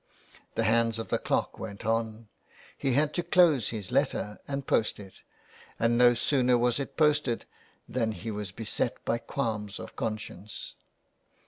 The 0.55 0.63
hands 0.63 0.97
of 0.97 1.09
the 1.09 1.19
clock 1.19 1.59
went 1.59 1.85
on, 1.85 2.27
he 2.75 2.93
had 2.93 3.13
to 3.13 3.21
close 3.21 3.69
his 3.69 3.91
letter 3.91 4.39
and 4.47 4.65
post 4.65 4.99
it; 4.99 5.21
and 5.77 5.95
no 5.95 6.15
sooner 6.15 6.57
was 6.57 6.79
it 6.79 6.97
posted 6.97 7.45
than 7.87 8.11
he 8.13 8.31
was 8.31 8.51
beset 8.51 9.05
by 9.05 9.19
qualms 9.19 9.77
of 9.79 9.95
conscience. 9.95 10.73